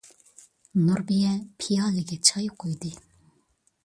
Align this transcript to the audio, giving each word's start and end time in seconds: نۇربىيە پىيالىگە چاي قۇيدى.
نۇربىيە 0.85 1.33
پىيالىگە 1.63 2.17
چاي 2.31 2.47
قۇيدى. 2.65 2.91